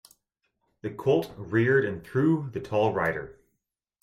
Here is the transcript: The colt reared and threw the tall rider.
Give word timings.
The 0.81 0.89
colt 0.89 1.31
reared 1.37 1.85
and 1.85 2.03
threw 2.03 2.49
the 2.49 2.59
tall 2.59 2.91
rider. 2.91 3.39